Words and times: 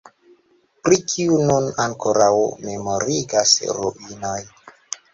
Pri 0.87 0.97
kiu 1.11 1.37
nun 1.51 1.69
ankoraŭ 1.85 2.33
memorigas 2.67 3.57
ruinoj. 3.81 4.39